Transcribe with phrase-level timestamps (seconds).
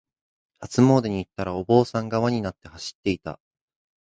[0.61, 3.39] 初詣に行ったら、お坊さんが輪になって走っていた。